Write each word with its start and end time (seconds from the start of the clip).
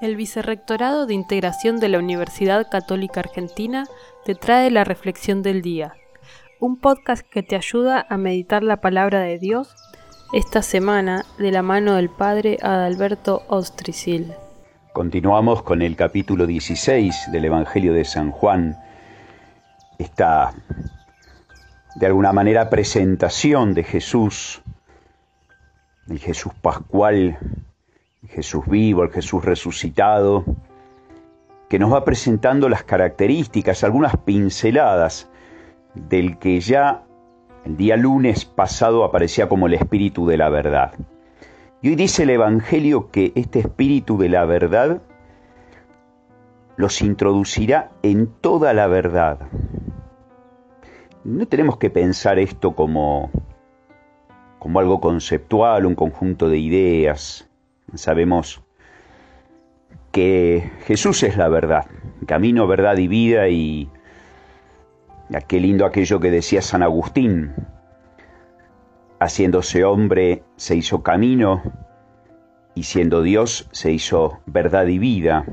El 0.00 0.14
Vicerrectorado 0.14 1.06
de 1.06 1.14
Integración 1.14 1.80
de 1.80 1.88
la 1.88 1.98
Universidad 1.98 2.70
Católica 2.70 3.18
Argentina 3.18 3.84
te 4.24 4.36
trae 4.36 4.70
la 4.70 4.84
Reflexión 4.84 5.42
del 5.42 5.60
Día, 5.60 5.94
un 6.60 6.78
podcast 6.78 7.26
que 7.28 7.42
te 7.42 7.56
ayuda 7.56 8.06
a 8.08 8.16
meditar 8.16 8.62
la 8.62 8.76
palabra 8.76 9.18
de 9.18 9.40
Dios 9.40 9.74
esta 10.32 10.62
semana 10.62 11.24
de 11.38 11.50
la 11.50 11.62
mano 11.62 11.94
del 11.94 12.10
Padre 12.10 12.58
Adalberto 12.62 13.42
Ostricil. 13.48 14.34
Continuamos 14.92 15.64
con 15.64 15.82
el 15.82 15.96
capítulo 15.96 16.46
16 16.46 17.32
del 17.32 17.46
Evangelio 17.46 17.92
de 17.92 18.04
San 18.04 18.30
Juan, 18.30 18.76
esta 19.98 20.52
de 21.96 22.06
alguna 22.06 22.32
manera 22.32 22.70
presentación 22.70 23.74
de 23.74 23.82
Jesús, 23.82 24.62
el 26.08 26.20
Jesús 26.20 26.52
pascual 26.62 27.36
Jesús 28.28 28.66
vivo, 28.66 29.02
el 29.02 29.10
Jesús 29.10 29.44
resucitado, 29.44 30.44
que 31.68 31.78
nos 31.78 31.92
va 31.92 32.04
presentando 32.04 32.68
las 32.68 32.82
características, 32.82 33.84
algunas 33.84 34.16
pinceladas 34.16 35.30
del 35.94 36.38
que 36.38 36.60
ya 36.60 37.04
el 37.64 37.76
día 37.76 37.96
lunes 37.96 38.44
pasado 38.44 39.04
aparecía 39.04 39.48
como 39.48 39.66
el 39.66 39.74
espíritu 39.74 40.26
de 40.26 40.36
la 40.36 40.48
verdad. 40.48 40.94
Y 41.82 41.90
hoy 41.90 41.96
dice 41.96 42.24
el 42.24 42.30
Evangelio 42.30 43.10
que 43.10 43.32
este 43.34 43.60
espíritu 43.60 44.18
de 44.18 44.28
la 44.28 44.44
verdad 44.44 45.02
los 46.76 47.02
introducirá 47.02 47.90
en 48.02 48.28
toda 48.40 48.72
la 48.72 48.86
verdad. 48.86 49.40
No 51.24 51.46
tenemos 51.46 51.76
que 51.76 51.90
pensar 51.90 52.38
esto 52.38 52.74
como, 52.74 53.30
como 54.58 54.78
algo 54.78 55.00
conceptual, 55.00 55.86
un 55.86 55.94
conjunto 55.94 56.48
de 56.48 56.58
ideas, 56.58 57.47
Sabemos 57.94 58.62
que 60.12 60.70
Jesús 60.84 61.22
es 61.22 61.36
la 61.36 61.48
verdad, 61.48 61.86
camino, 62.26 62.66
verdad 62.66 62.96
y 62.98 63.08
vida 63.08 63.48
y 63.48 63.90
qué 65.46 65.60
lindo 65.60 65.84
aquello 65.86 66.20
que 66.20 66.30
decía 66.30 66.62
San 66.62 66.82
Agustín, 66.82 67.54
haciéndose 69.20 69.84
hombre 69.84 70.42
se 70.56 70.76
hizo 70.76 71.02
camino 71.02 71.62
y 72.74 72.84
siendo 72.84 73.22
Dios 73.22 73.68
se 73.72 73.92
hizo 73.92 74.40
verdad 74.46 74.86
y 74.86 74.98
vida. 74.98 75.44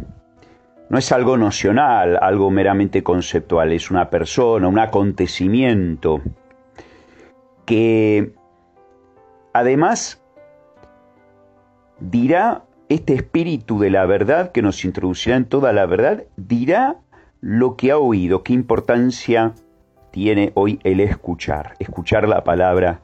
No 0.90 1.00
es 1.00 1.12
algo 1.12 1.38
nocional, 1.38 2.20
algo 2.22 2.52
meramente 2.52 3.02
conceptual, 3.02 3.72
es 3.72 3.90
una 3.90 4.10
persona, 4.10 4.68
un 4.68 4.78
acontecimiento 4.78 6.22
que 7.66 8.34
además 9.54 10.22
dirá 12.10 12.64
este 12.90 13.14
espíritu 13.14 13.80
de 13.80 13.90
la 13.90 14.06
verdad 14.06 14.52
que 14.52 14.62
nos 14.62 14.86
introducirá 14.86 15.36
en 15.38 15.46
toda 15.46 15.74
la 15.74 15.86
verdad, 15.86 16.24
dirá 16.38 16.98
lo 17.42 17.76
que 17.76 17.92
ha 17.92 17.98
oído, 17.98 18.44
qué 18.44 18.54
importancia 18.54 19.54
tiene 20.12 20.52
hoy 20.56 20.80
el 20.84 21.00
escuchar, 21.00 21.76
escuchar 21.80 22.28
la 22.28 22.44
palabra 22.44 23.02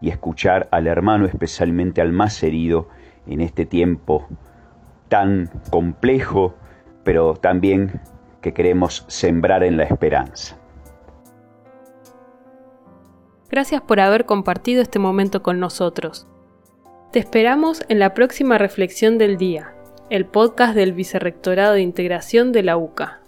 y 0.00 0.10
escuchar 0.10 0.68
al 0.70 0.86
hermano, 0.86 1.26
especialmente 1.26 2.00
al 2.00 2.12
más 2.12 2.42
herido 2.42 2.88
en 3.26 3.40
este 3.40 3.66
tiempo 3.66 4.26
tan 5.08 5.50
complejo, 5.70 6.54
pero 7.02 7.34
también 7.34 8.00
que 8.40 8.52
queremos 8.52 9.04
sembrar 9.08 9.64
en 9.64 9.76
la 9.76 9.84
esperanza. 9.84 10.56
Gracias 13.50 13.82
por 13.82 14.00
haber 14.00 14.24
compartido 14.26 14.82
este 14.82 14.98
momento 14.98 15.42
con 15.42 15.60
nosotros. 15.60 16.26
Te 17.14 17.20
esperamos 17.20 17.84
en 17.88 18.00
la 18.00 18.12
próxima 18.12 18.58
Reflexión 18.58 19.18
del 19.18 19.36
Día, 19.36 19.72
el 20.10 20.26
podcast 20.26 20.74
del 20.74 20.92
Vicerrectorado 20.92 21.74
de 21.74 21.80
Integración 21.80 22.50
de 22.50 22.64
la 22.64 22.76
UCA. 22.76 23.20